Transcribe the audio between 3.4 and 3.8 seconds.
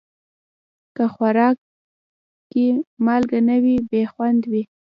نه وي،